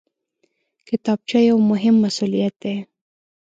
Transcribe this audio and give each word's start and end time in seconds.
کتابچه 0.87 1.39
یو 1.49 1.57
مهم 1.71 1.95
مسؤلیت 2.03 2.53
دی 2.61 2.75